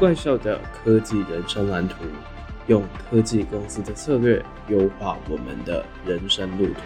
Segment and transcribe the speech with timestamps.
[0.00, 1.96] 怪兽的科技人生蓝图，
[2.68, 6.80] 用科技公司的策略优化我们的人生路途。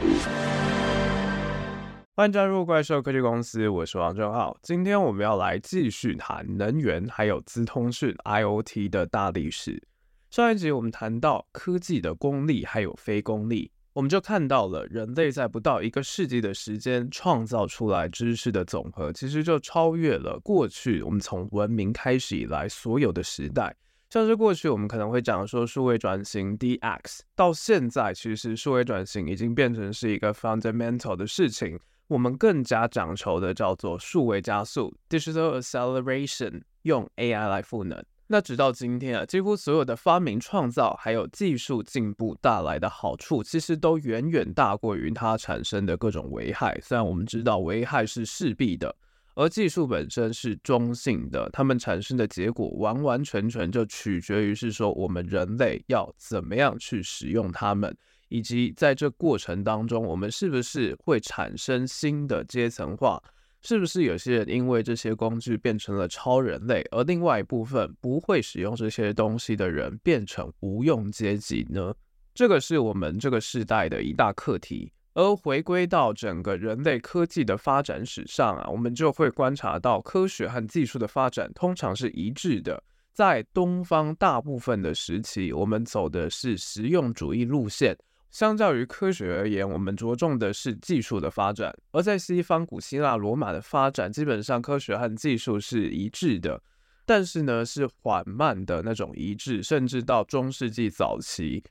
[2.16, 4.56] 欢迎加入怪兽科技公司，我是王正浩。
[4.62, 9.81] 今天我们要来继续谈能源还有资通讯 IoT 的大历史。
[10.29, 13.71] 上一集我们谈到科技的功利还有非功利。
[13.95, 23.76] 我们就看到了人类在不到一个世纪的时间创造出来知识的总和，其实就超越了过去我们从文明开始以来所有的时代。
[24.11, 38.05] 像是过去我们可能会讲说数位转型 DX，到现在其实数位转型已经变成是一个 fundamental 的事情，我们更加讲求的叫做数位加速 （digital acceleration），用 AI 来赋能。
[38.27, 46.81] 那直到今天啊，几乎所有的发明创造还有技术进步带来的好处，其实都远远大过于它产生的各种危害。
[46.83, 48.97] 虽然我们知道危害是势必的，
[49.34, 57.94] 而技术本身是中性的，它们产生的结果完完全全就取决于是说我们人类要怎么样去使用它们，
[58.31, 63.22] 以及在这过程当中，我们是不是会产生新的阶层化。
[63.66, 71.94] 是不是有些人因为这些工具变成了超人类，而另外一部分不会使用这些东西的人变成无用阶级呢？
[72.34, 74.92] 这个是我们这个时代的一大课题。
[75.14, 82.82] 而回归到整个人类科技的发展史上啊，我们就会观察到科学和技术的发展通常是一致的。
[83.12, 87.96] 在东方大部分的时期，我们走的是实用主义路线。
[88.34, 96.60] 相较于科学而言，我们着重的是技术的发展；而在西方，古希腊、罗马的发展，基本上科学和技术是一致的，
[97.06, 101.62] 但是呢，是缓慢的那种一致，甚至到中世纪早期，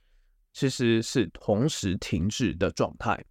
[0.53, 3.25] 其实是同时停滞的状态。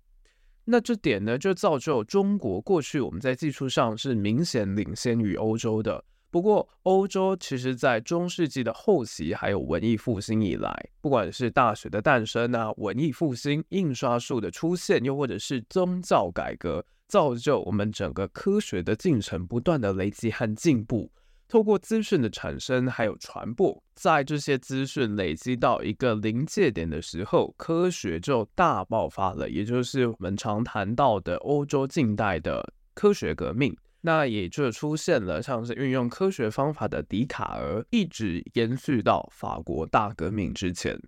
[0.66, 6.04] 那这点呢，就造就中国过去我们在技术上是明显领先于欧洲的。
[6.32, 21.12] 不过，欧洲其实，在中世纪的后期，还有文艺复兴以来，不管是大学的诞生啊，文艺复兴、印刷术的出现，又或者是宗教改革，造就我们整个科学的进程不断的累积和进步。
[21.48, 33.76] 透过资讯的产生还有传播，在这些资讯累积到一个临界点的时候，科学就大爆发了，也就是我们常谈到的欧洲近代的科学革命。
[34.04, 41.00] 那也就出现了像是运用科学方法的笛卡尔，一直延续到法国大革命之前。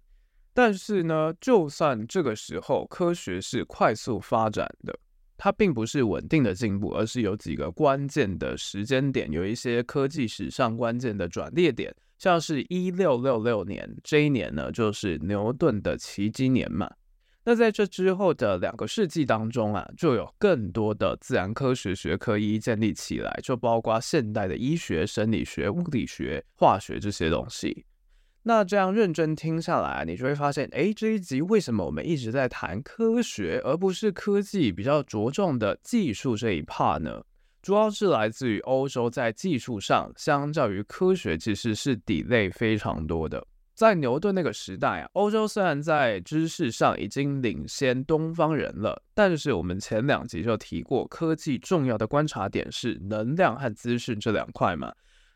[0.52, 4.96] 但是呢，就算这个时候科学是快速发展的，
[5.36, 16.88] 它并不是稳定的进步，而是有几个关键的时间点，有一些科技史上关键的转捩点，像是一六六六年这一年呢，就是牛顿的奇迹年嘛。
[17.46, 27.84] 那在这之后的两个世纪当中啊，就有更多的自然科学学科一一建立起来，就包括现代的医学、生理学、物理学、化学这些东西。
[28.44, 37.22] 那这样认真听下来，你就会发现，诶，这一集为什么我们一直在谈科学，而不是科技比较着重的技术这一 part 呢？
[37.62, 43.46] 主要是来自于欧洲在技术上，相较于科学，其实是 delay 非常多的。
[43.74, 54.92] 在牛顿那个时代啊，欧洲虽然在知识上已经领先东方人了，但是我们前两集就提过，科技重要的观察点是能量和资讯这两块嘛。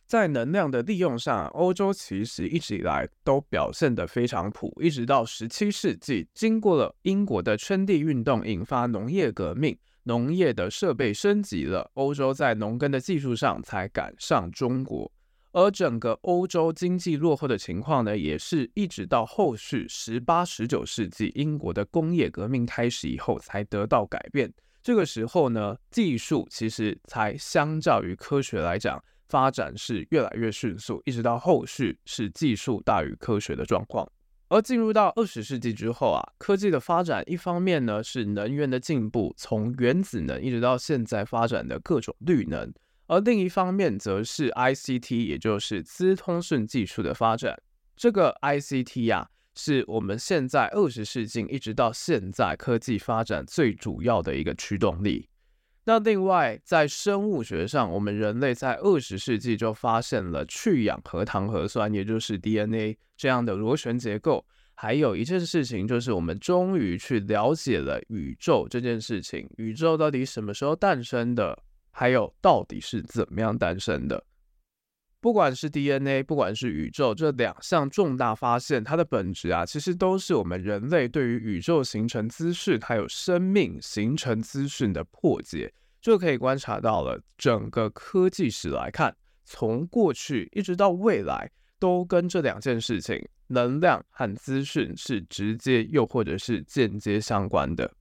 [0.06, 15.12] 在能量的利用上，欧洲其实一直以来都表现得非常普，一直到十七世纪，经过了英国的圈地运动引发农业革命，农业的设备升级了，欧洲在农耕的技术上才赶上中国。
[15.58, 24.54] 而整个欧洲经济落后的情况呢，也是一直到后续十八、十九世纪英国的工业革命开始以后才得到改变。
[24.84, 34.08] 这个时候呢，技术其实才相较于科学来讲，发展是越来越迅速，一直到后续是技术大于科学的状况。
[34.50, 42.72] 而进入到二十世纪之后啊，科技的发展一方面呢是能源的进步，从原子能一直到现在发展的各种绿能。
[43.08, 47.60] 而另一方面，则是 ICT，也就是资通讯技术的发展。
[47.96, 55.28] 这个 ICT 呀、是我们现在二十世纪一直到现在科技发展最主要的一个驱动力。
[55.84, 64.44] 那另外，在生物学上，我们人类在二十世纪就发现了去氧核糖核酸，也就是 DNA 这样的螺旋结构。
[64.74, 69.48] 还有一件事情，就是我们终于去了解了宇宙这件事情。
[69.56, 71.58] 宇宙到底什么时候诞生的？
[71.98, 74.24] 还有到底是怎么样诞生的？
[75.20, 91.50] 不管是 DNA，不管是宇宙，这两项重大发现，它的本质啊，其实都是我们人类对于宇宙形成资讯，还有生命形成资讯的破解，就可以观察到了整个科技史来看，从过去一直到未来，
[91.80, 97.92] 都跟这两件事情——能量和资讯——是直接又或者是间接相关的。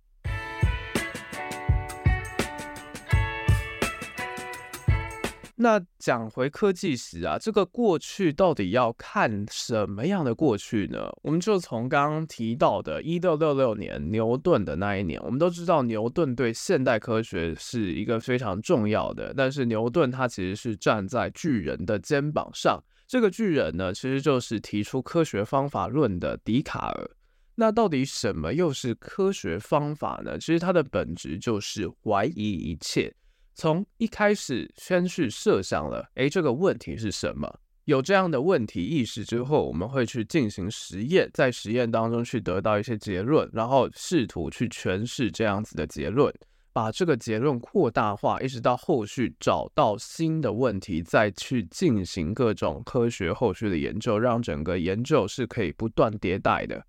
[5.59, 11.09] 那讲回科技史啊，这个过去到底要看什么样的过去呢？
[11.23, 27.09] 我们就从刚刚提到的1666年牛顿的那一年，我们都知道牛顿对现代科学是一个非常重要的，但是牛顿他其实是站在巨人的肩膀上，这个巨人呢，其实就是提出科学方法论的笛卡尔。
[27.55, 30.37] 那到底什么又是科学方法呢？
[30.37, 33.11] 其实它的本质就是怀疑一切。
[33.59, 37.51] 从一开始先去设想了，诶，这个问题是什么？
[37.85, 46.31] 有这样的问题意识之后，我们会去进行实验，在实验当中去得到一些结论，然后试图去诠释这样子的结论，
[46.71, 56.85] 把这个结论扩大化，一直到后续找到新的问题，再去进行各种科学后续的研究，让整个研究是可以不断迭代的。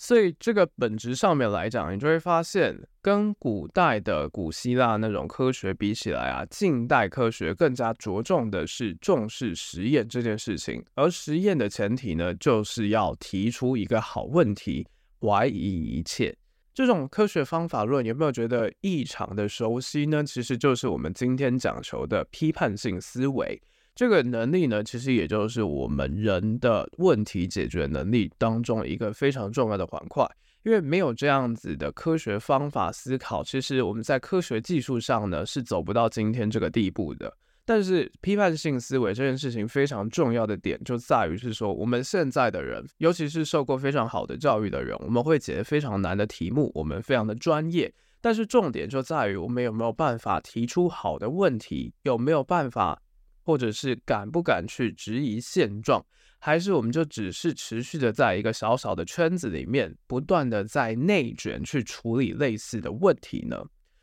[0.00, 10.84] 所以这个本质上面来讲，你就会发现，跟古代的古希腊那种科学比起来啊，近代科学更加着重的是重视实验这件事情。
[10.94, 14.86] 而实验的前提呢，就是要提出一个好问题，
[15.20, 16.34] 怀疑一切。
[16.72, 20.22] 这种科学方法论有没有觉得异常的熟悉呢？
[20.22, 23.60] 其实就是我们今天讲求的批判性思维。
[23.98, 30.24] 这个能力呢，其实也就是我们人的问题解决能力当中一个非常重要的环块。
[30.62, 37.36] 因为没有这样子的科学方法思考，其实我们在科学技术上呢是走不到今天这个地步的。
[37.64, 47.92] 但是批判性思维这件事情非常重要的点就在于是说，我们现在的人，尤其是受过非常好的教育的人，我们会解非常难的题目，我们非常的专业。
[48.20, 53.02] 但是重点就在于我们有没有办法提出好的问题，有没有办法。
[53.48, 56.04] 或者是敢不敢去质疑现状，
[56.38, 63.56] 还是我们就只是持续的在一个小小的圈子里面，不断的在内卷去处理类似的问题呢？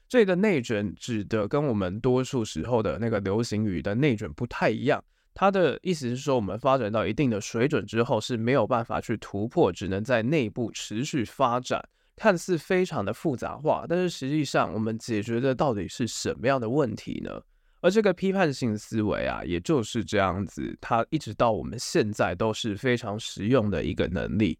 [0.09, 5.03] 这个内卷指的跟我们多数时候的那个流行语的内卷不太一样，
[5.35, 17.43] 它的意思是说，我们发展到一定的水准之后是没有办法去突破，只能在内部持续发展，看似非常的复杂化，但是实际上我们解决的到底是什么样的问题呢？
[17.85, 24.57] 而这个批判性思维啊，也就是这样子，它一直到我们现在都是非常实用的一个能力。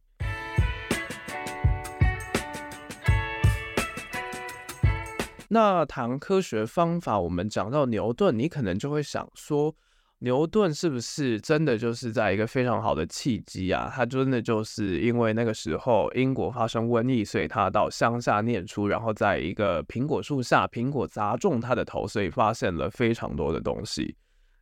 [5.47, 9.75] 那谈科学方法，我们讲到牛顿，你可能就会想说。
[10.19, 13.91] 牛顿是不是真的就是在一个非常好的契机啊？
[13.93, 24.15] 他真的就是因为那个时候英国发生瘟疫，所以他到乡下念书，然后在一个苹果树下，苹果砸中他的头，所以发现了非常多的东西。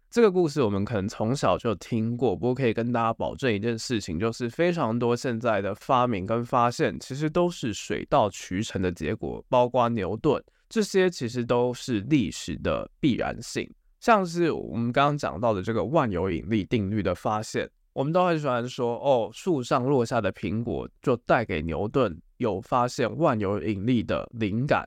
[0.10, 13.68] 这个故事我们可能从小就听过，不过可以跟大家保证一件事情，就是非常多现在的发明跟发现，其实都是水到渠成的结果，包括牛顿，这些其实都是历史的必然性。
[14.04, 24.86] 像是我们刚刚讲到的这个万有引力定律的发现，我们都很喜欢说哦，树上落下的苹果就带给牛顿有发现万有引力的灵感。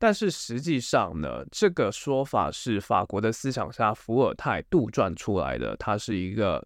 [0.00, 6.60] 但是实际上呢，这个说法是法国的思想家伏尔泰杜撰出来的，它是一个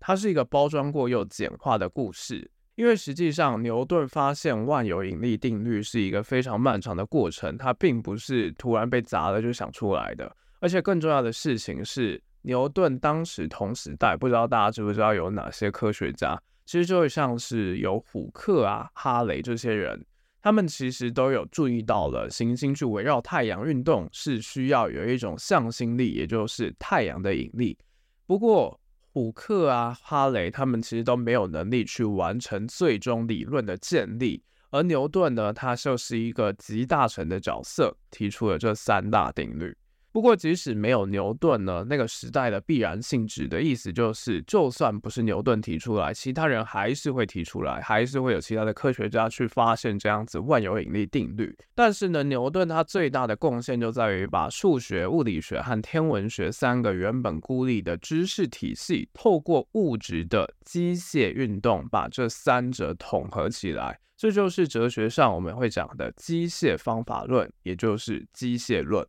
[0.00, 2.50] 它是一个包装过又简化的故事。
[2.76, 10.34] 因为实际上牛顿发现万有引力定律是一个非常漫长的过程，它并不是突然被砸了就想出来的。
[10.60, 16.40] 而且更重要的事情是，牛顿当时同时代，不知道大家知不知道有哪些科学家？
[16.64, 20.04] 其实就会像是有虎克啊、哈雷这些人，
[20.42, 27.78] 他们其实都有注意到了行星去围绕太阳运动是需要有一种向心力，也就是太阳的引力。
[28.26, 28.80] 不过
[29.12, 39.76] 虎克啊、哈雷他们其实都没有能力去完成最终理论的建立，而牛顿呢，他就是一个集大成的角色，提出了这三大定律。
[40.16, 51.54] 不过，即使没有牛顿呢，那个时代的必然性质的意思就是，就算不是牛顿提出来，其他人还是会提出来，还是会有其他的科学家去发现这样子万有引力定律。
[51.74, 64.00] 但是呢，牛顿他最大的贡献就在于把数学、物理学和天文学三个原本孤立的知识体系，透过物质的机械运动，把这三者统合起来。
[64.16, 69.06] 这就是哲学上我们会讲的机械方法论，也就是机械论。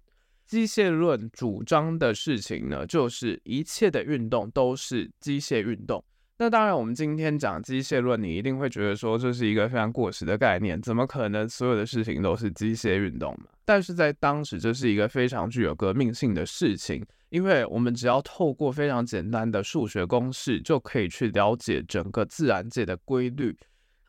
[0.48, 6.02] 机械论主张的事情呢，就是一切的运动都是机械运动。
[6.40, 13.50] 那当然，我们今天讲机械论，你一定会觉得说这是一个非常过时的概念，怎么可能所有的事情都是机械运动嘛？
[13.66, 23.58] 但是在当时，这是一个非常具有革命性的事情，因为我们只要透过非常简单的数学公式，就可以去了解整个自然界的规律。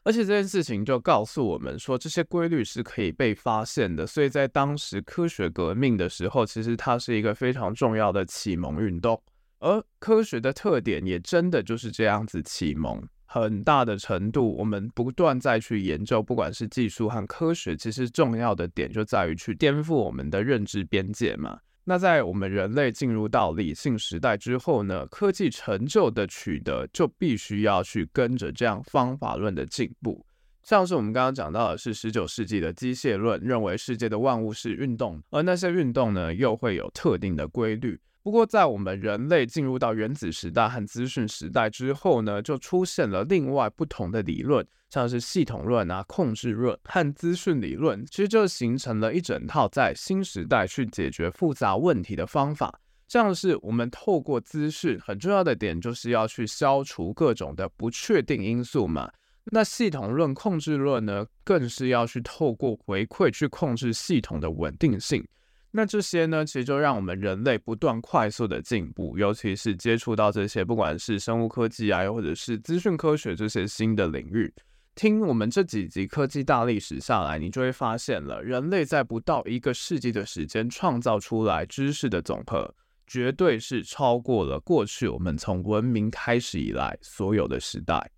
[0.09, 4.07] 而且这件事情就告诉我们说，这些规律是可以被发现的。
[4.07, 9.23] 所以在当时科学革命的时候，其实它是一个非常重要的启蒙运动。
[9.59, 21.61] 而科学的特点也真的就是这样子启蒙，很大的程度，我们不断再去研究，不管是技术和科学，其实重要的点就在于去颠覆我们的认知边界嘛。
[21.89, 30.23] 那在我们人类进入到理性时代之后呢，科技成就的取得就必须要去跟着这样方法论的进步。
[30.63, 37.99] 像是我们刚刚讲到的是十九世纪的机械论，认为世界的万物是运动，而那些运动呢又会有特定的规律。
[38.23, 44.67] 不过在我们人类进入到原子时代和资讯时代之后呢，就出现了另外不同的理论。
[44.91, 52.81] 像是系统论啊、控制论和资讯理论，其实就形成了一整套在新时代去解决复杂问题的方法。
[53.07, 59.11] 像是我们透过资讯，很重要的点就是要去消除各种的不确定因素嘛。
[59.51, 65.23] 那系统论、控制论呢，更是要去透过回馈去控制系统的稳定性。
[65.71, 74.53] 那这些呢，其实就让我们人类不断快速的进步，尤其是接触到这些不管是生物科技啊，又或者是资讯科学这些新的领域。
[74.95, 82.75] 听我们这几集科技大历史下来，你就会发现了，人类在不到一个世纪的时间创造出来知识的总和，
[83.07, 88.11] 绝对是超过了过去我们从文明开始以来所有的时代。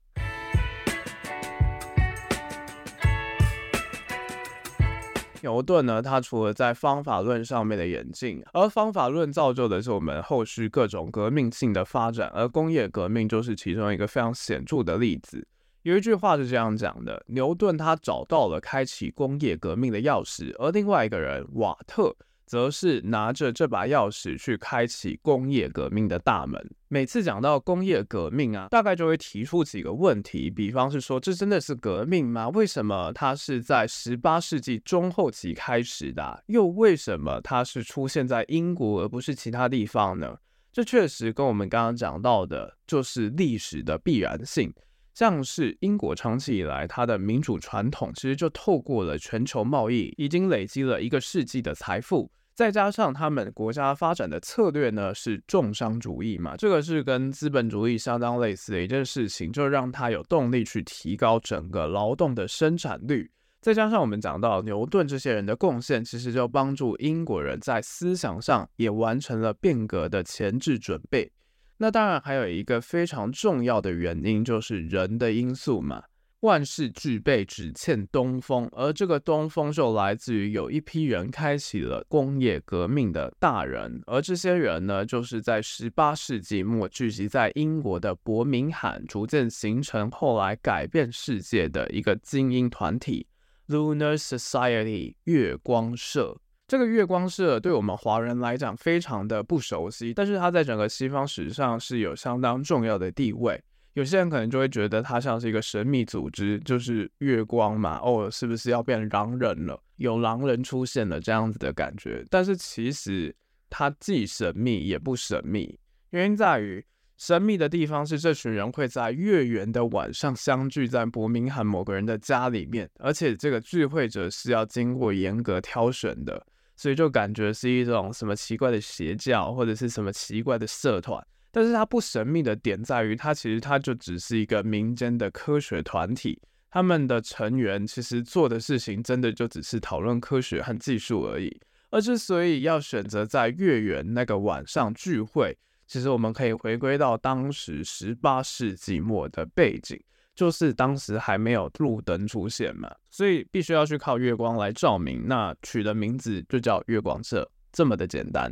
[5.42, 15.46] 牛顿呢，他除了在方法论上面的演进，而方法论造就的是我们后续各种革命性的发展，而工业革命就是其中一个非常显著的例子。
[15.82, 22.14] 有一句话是这样讲的：牛顿他找到了开启工业革命的钥匙，而另外一个人瓦特
[22.50, 26.60] 则是拿着这把钥匙去开启工业革命的大门。
[26.88, 32.48] 每次讲到工业革命啊，大概就会提出几个问题，比方是说，这真的是革命吗？
[32.48, 36.42] 为什么它是在十八世纪中后期开始的？
[36.48, 40.36] 又为什么它是出现在英国而不是其他地方呢？
[40.72, 44.74] 这确实跟我们刚刚讲到的，就是历史的必然性。
[45.14, 52.28] 像是英国长期以来，它的民主传统其实就透过了全球贸易，已经累积了一个世纪的财富。
[52.60, 63.30] 再加上他们国家发展的策略呢，是重商主义嘛，这个是跟资本主义相当类似的一件事情，就让他有动力去提高整个劳动的生产率。
[63.62, 71.32] 再加上我们讲到牛顿这些人的贡献，其实就帮助英国人在思想上也完成了变革的前置准备。
[71.78, 76.02] 那当然还有一个非常重要的原因，就是人的因素嘛。
[76.40, 78.68] 万事俱备，只欠东风。
[78.72, 93.26] 而这个东风就来自于有一批人开启了工业革命的大人，而这些人呢，就是在十八世纪末聚集在英国的伯明翰，逐渐形成后来改变世界的一个精英团体
[93.68, 96.38] ——Lunar Society（ 月光社）。
[96.66, 103.60] 这个月光社对我们华人来讲非常的不熟悉，但是它在整个西方史上是有相当重要的地位。
[103.94, 109.82] 有些人可能就会觉得它像是一个神秘组织，就是月光嘛，哦，是不是要变狼人了？
[109.96, 112.24] 有狼人出现了这样子的感觉。
[112.30, 113.34] 但是其实
[113.68, 115.78] 它既神秘也不神秘，
[116.10, 116.84] 原因在于
[117.16, 126.46] 神秘的地方是这群人会在月圆的晚上相聚在伯明翰某个人的家里面，而且这个聚会者是要经过严格挑选的。
[126.76, 131.22] 所以就感觉是一种什么奇怪的邪教，或者是什么奇怪的社团。
[131.50, 136.40] 但是它不神秘的点在于，它其实它就只是一个民间的科学团体。
[136.70, 141.60] 他们的成员其实做的事情，真的就只是讨论科学和技术而已。
[141.90, 145.56] 而之所以要选择在月圆那个晚上聚会，
[145.88, 150.00] 其实我们可以回归到当时十八世纪末的背景。
[150.32, 155.26] 就是当时还没有路灯出现嘛，所以必须要去靠月光来照明。
[155.26, 158.50] 那取的名字就叫月光社，这么的简单。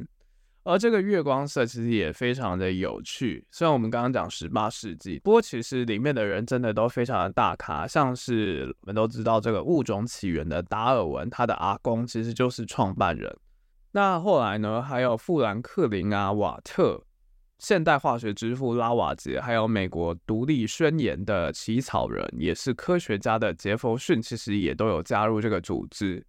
[0.69, 3.43] 而这个月光色其实也非常的有趣。
[3.51, 13.35] 虽然我们刚刚讲十八世纪，不过其实里面的人真的都非常的大咖，像是我们都知道这个物种起源的达尔文，他的阿公其实就是创办人。
[13.93, 17.03] 那后来呢，还有富兰克林啊、瓦特。
[17.59, 26.23] 现代化学之父拉瓦杰，还有美国独立宣言的起草人，也是科学家的杰佛逊，其实也都有加入这个组织。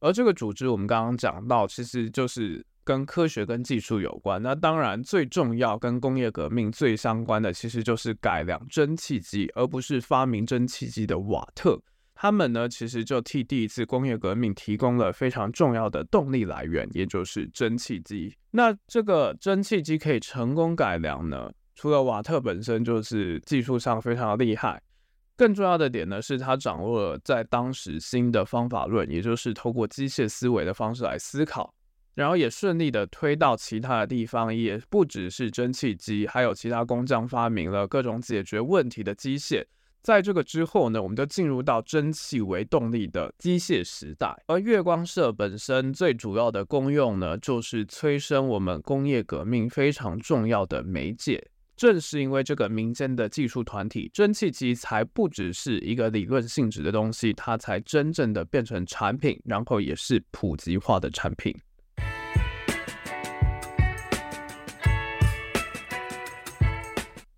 [0.00, 4.40] 而这个组织，我们刚刚讲到，其实就是跟科学跟技术有关。
[4.40, 11.78] 那当然，最重要跟工业革命最相关的，其实就是改良蒸汽机，而不是发明蒸汽机的瓦特。
[12.14, 18.34] 他们呢，其实就替第一次工业革命提供了非常重要的动力来源，也就是蒸汽机。
[18.52, 24.80] 那这个蒸汽机可以成功改良呢，除了瓦特本身就是技术上非常厉害，
[25.36, 31.74] 更重要的点呢，是他掌握了在当时新的方法论，也就是透过机械思维的方式来思考，
[32.16, 39.62] 然后也顺利的推到其他的地方，也不只是蒸汽机，还有其他工匠发明了各种解决问题的机械。
[40.02, 44.34] 在这个之后呢，我们就进入到蒸汽为动力的机械时代。
[44.46, 51.46] 而月光社本身最主要的功用呢，就是催生我们工业革命非常重要的媒介。
[51.76, 61.54] 正是因为这个民间的技术团体，蒸汽机才不只是一个理论性质的东西，它才真正的变成产品，然后也是普及化的产品。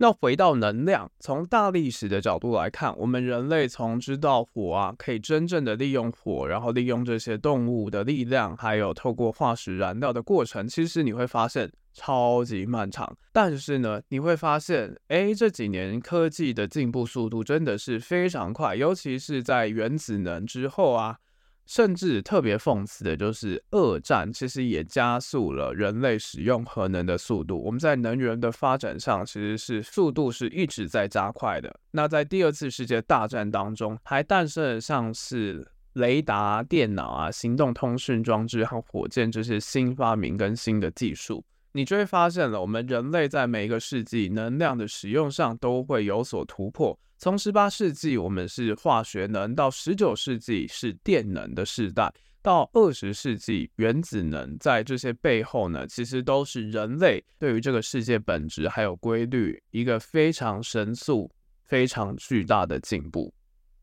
[0.01, 13.17] 那回到能量，从大历史的角度来看，我们人类从知道火啊，可以真正的利用火，然后利用这些动物的力量，还有透过化石燃料的过程，其实你会发现超级漫长。
[13.33, 21.19] 但是呢，你会发现，哎，这几年科技的进步速度真的是非常快，尤其是在原子能之后啊。
[21.69, 27.63] 甚至特别讽刺的就是，二战其实也加速了人类使用核能的速度。
[27.63, 31.79] 我们在能源的发展上，其实是速度是一直在加快的。
[31.91, 41.45] 那在第二次世界大战当中，还诞生了像是雷达、电脑啊、行动通讯装置和火箭这些新发明跟新的技术。
[41.73, 46.99] 你就会发现了，我们人类在每一个世纪能量的使用上都会有所突破。
[47.19, 61.31] 从十八世纪我们是化学能，到十九世纪是电能的时代，到二十世纪原子能，在这些背后呢，其实都是人类对于这个世界本质还有规律一个非常神速、
[61.65, 63.35] 非常巨大的进步。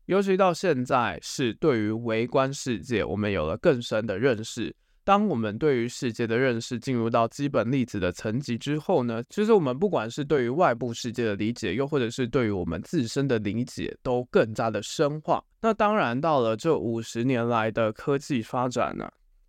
[0.06, 4.74] 尤其到现在，是对于微观世界，我们有了更深的认识。
[5.06, 15.40] 当我们对于世界的认识进入到基本粒子的层级之后呢，其实我们不管是对于外部世界的理解，又或者是对于我们自身的理解，都更加的深化。
[15.60, 19.08] 那当然，到了这五十年来的科技发展呢，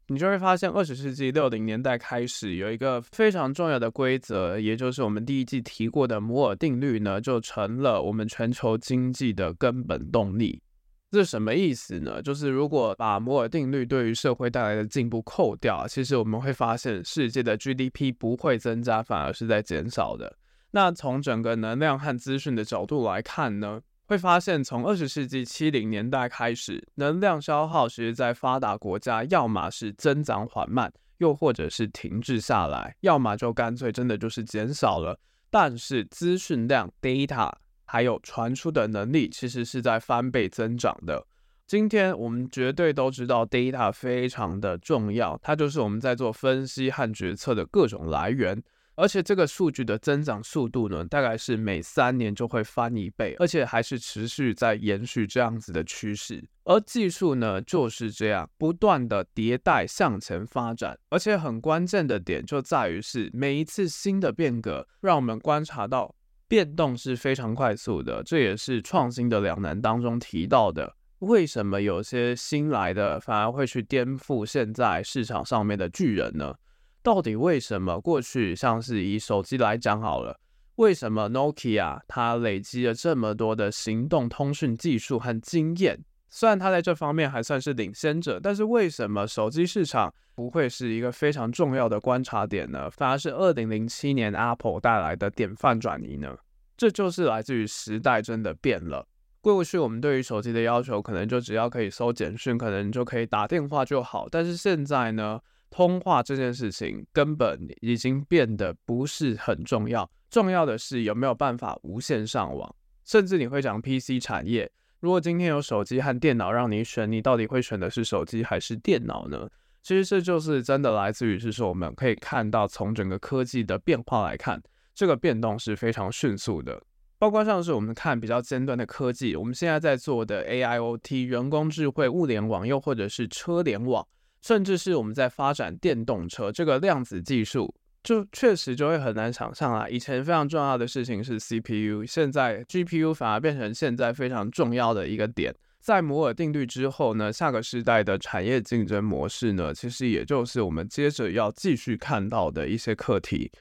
[0.09, 10.61] 你就会发现，二十世纪六零年代开始有一个非常重要的规则，也就是我们第一季提过的摩尔定律呢，就成了我们全球经济的根本动力。
[11.09, 12.21] 这什么意思呢？
[12.21, 20.35] 就是如果把摩尔定律对于社会带来的进步扣掉，其实我们会发现世界的 GDP 不会增加，反而是在减少的。
[20.71, 35.17] 那从整个能量和资讯的角度来看呢，会发现从二十世纪七零年代开始，能量消耗其实在发达国家要么是增长缓慢，又或者是停滞下来，要么就干脆真的就是减少了。
[35.49, 37.49] 但是资讯量 data。
[37.87, 41.25] 还有传输的能力，其实是在翻倍增长的。
[41.65, 48.61] 今天我们绝对都知道，data 非常的重要，它就是我们在做分析和决策的各种来源。
[48.95, 56.43] 而且这个数据的增长速度呢，大概是每三年就会翻一倍，而且还是持续在延续这样子的趋势。
[56.63, 66.15] 而技术呢，就是这样不断的迭代向前发展，而且很关键的点就在于是每一次新的变革，让我们观察到。
[66.47, 70.95] 变动是非常快速的，这也是创新的两难当中提到的。
[71.19, 76.55] 为什么有些新来的反而会去颠覆现在市场上面的巨人呢？
[77.01, 80.39] 到底为什么过去像是以手机来讲好了，
[80.75, 85.99] 为什么 Nokia 它累积了这么多的行动通讯技术和经验？
[86.29, 92.89] 虽然它在这方面还算是领先者，但是为什么手机市场不会是一个非常重要的观察点呢？
[92.89, 96.37] 反而是二零零七年 Apple 带来的典范转移呢？
[96.75, 99.07] 这就是来自于时代真的变了。
[99.41, 104.27] 过去我们对于手机的要求，可能就只要可以收简讯，可能就可以打电话就好。
[104.29, 112.75] 但是现在呢，通话这件事情根本已经变得不是很重要，重要的是有没有办法无线上网。
[113.05, 114.69] 甚至你会讲 PC 产业。
[114.99, 119.47] 如果今天有手机和电脑让你选，你到底会选的是手机还是电脑呢？
[119.83, 124.61] 其实这就是真的来自于是说，我们可以看到从整个科技的变化来看，
[124.95, 126.81] 这个变动是非常迅速的。
[127.19, 134.05] 包括像是我们看比较尖端的科技，我们现在在做的 AIoT 人工智慧物联网，又或者是车联网，
[134.41, 137.73] 甚至是我们在发展电动车这个量子技术。
[138.03, 139.89] 就确实就会很难想象啊！
[139.89, 145.53] 以前非常重要的事情是 CPU，现在 GPU 反而变成现在非常重要的一个点。
[145.79, 153.51] 在摩尔定律之后呢，下个时代的产业竞争模式呢，其实也就是我们接着要继续看到的一些课题。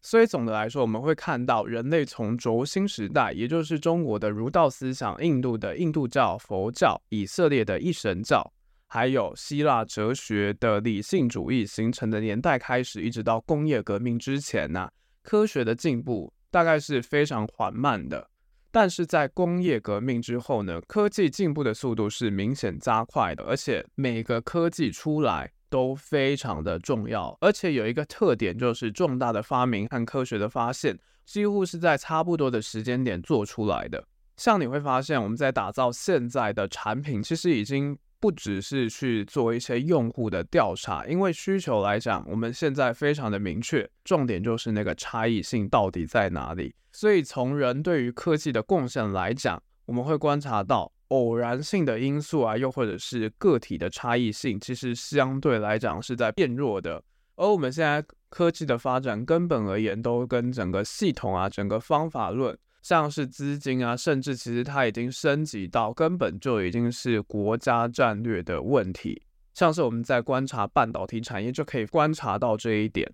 [0.00, 8.52] 所以总的来说，我们会看到人类从轴心时代，也就是中国的儒道思想、印度的印度教、佛教、以色列的一神教，
[8.94, 14.90] 还有希腊哲学的理性主义形成的年代开始，一直到工业革命之前呢、
[15.22, 18.28] 科学的进步大概是非常缓慢的。
[18.70, 34.06] 但是在工业革命之后呢，科技进步的速度是明显加快的，而且每个科技出来都非常的重要，而且有一个特点就是重大的发明和科学的发现几乎是在差不多的时间点做出来的。
[34.36, 46.72] 像你会发现，我们在打造现在的产品，其实已经不只是去做一些用户的调查，因为需求来讲，我们现在非常的明确，重点就是那个差异性到底在哪里。
[46.92, 57.02] 所以，从人对于科技的贡献来讲，我们会观察到偶然性的因素啊，又或者是个体的差异性，其实相对来讲是在变弱的。
[57.34, 69.22] 而我们现在科技的发展，根本而言都跟整个系统啊、整个方法论，像是资金啊，甚至其实它已经升级到根本就已经是国家战略的问题。
[69.54, 73.08] 像是我们在观察半导体产业，就可以观察到这一点。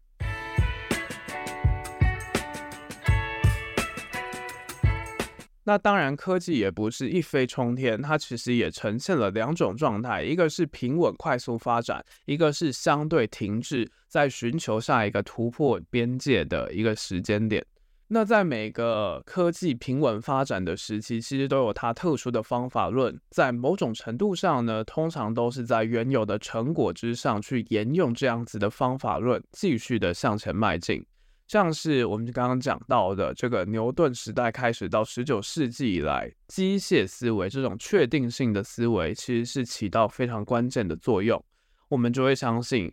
[5.65, 17.63] 那当然，科技也不是一飞冲天，它其实也呈现了两种状态，一个是平稳快速发展，一个是相对停滞，在寻求下一个突破边界的一个时间点。
[18.11, 31.05] 那在每个科技平稳发展的时期，其实都有它特殊的方法论，在某种程度上呢，通常都是在原有的成果之上去沿用这样子的方法论，继续的向前迈进。
[31.47, 41.43] 像是我们刚刚讲到的这个牛顿时代开始到十九世纪以来，机械思维这种确定性的思维其实是起到非常关键的作用。
[41.89, 42.91] 我们就会相信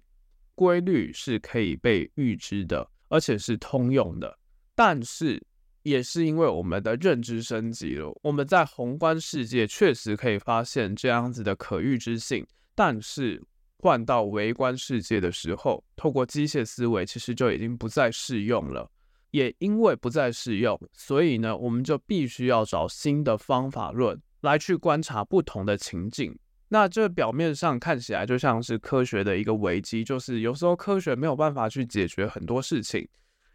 [0.56, 4.38] 规律是可以被预知的，而且是通用的。
[4.76, 5.42] 但是
[5.84, 13.42] 也是因为我们的认知升级了，我们在宏观世界确实可以发现这样子的可预知性，但是。
[13.80, 18.90] 换到微观世界的时候，透过机械思维，其实就已经不再适用了。
[19.30, 26.36] 也因为不再适用，所以呢，我们就必须要找新的方法论来去观察不同的情境。
[26.70, 33.08] 那这表面上看起来就像是科学的一个危机，就是有时候科学没有办法去解决很多事情。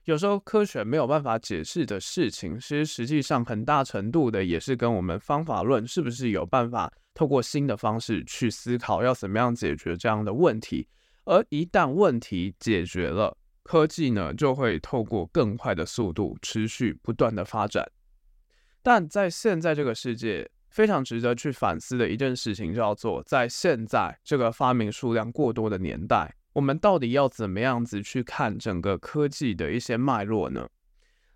[0.04, 10.88] 有时候科学没有办法解释的事情，其实实际上很大程度的也是跟我们方法论是不是有办法透过新的方式去思考要怎么样解决这样的问题。
[11.24, 17.86] 而一旦问题解决了，科技呢就会透过更快的速度持续不断的发展。
[18.82, 26.34] 但在现在这个世界，非常值得去反思的一件事情叫做，在现在这个发明数量过多的年代。
[26.52, 30.68] 我们到底要怎么样子去看整个科技的一些脉络呢？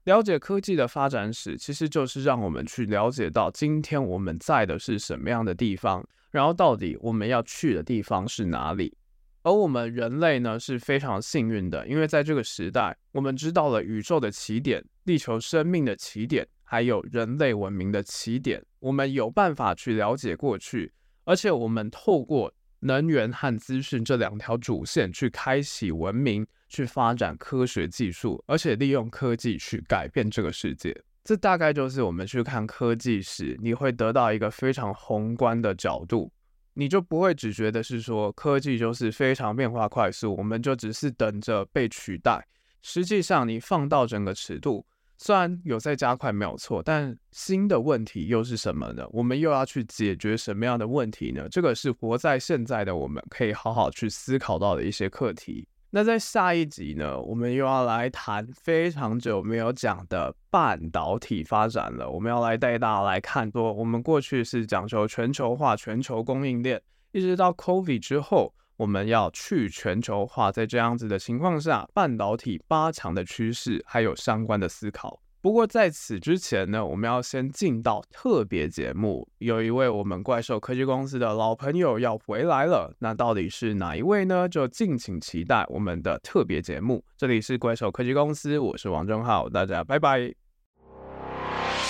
[0.03, 8.96] 了解科技的发展史，其实就是让我们去了解到今天我们在的是什么样的地方，然后到底我们要去的地方是哪里。
[9.44, 18.62] 而我们人类呢，是非常幸运的，因为在这个时代，我们知道了宇宙的起点、地球生命的起点，还有人类文明的起点。
[18.81, 20.92] 我们有办法去了解过去，
[21.24, 22.53] 而且我们透过。
[22.85, 30.94] 能源和资讯这两条主线去开启文明，去发展科学技术，而且利用科技去改变这个世界。
[31.25, 36.31] 这大概就是我们去看科技时，你会得到一个非常宏观的角度，
[36.75, 42.47] 你就不会只觉得是说科技就是非常变化快速，我们就只是等着被取代。
[42.83, 44.85] 实际上，你放到整个尺度。
[45.25, 49.07] 虽然有在加快没有错，但新的问题又是什么呢？
[49.11, 51.49] 我们又要去解决什么样的问题呢？
[51.49, 55.67] 这个是活在现在的我们可以好好去思考到的一些课题。
[55.89, 62.11] 那在下一集呢，我们又要来谈非常久没有讲的半导体发展了。
[62.11, 66.79] 我们要来带大家来看，说我们过去是讲究全球化、全球供应链，
[67.13, 68.55] 一直到 COVID 之后。
[68.77, 75.21] 我们要去全球化，在这样子的情况下，半导体八强的趋势还有相关的思考。
[75.41, 82.95] 不过在此之前呢，我们要先进到特别节目，有一位我们怪兽科技公司的老朋友要回来了。
[82.99, 84.49] 那到底是哪一位呢？
[84.49, 87.05] 就敬请期待我们的特别节目。
[87.19, 90.33] 这里是怪兽科技公司，我是王正浩，大家拜拜。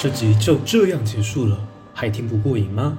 [0.03, 2.99] 这集就这样结束了，还听不过瘾吗？